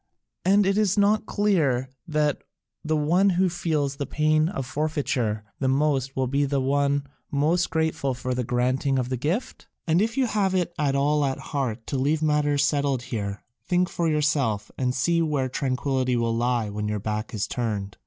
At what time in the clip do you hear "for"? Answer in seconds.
8.15-8.33, 13.89-14.09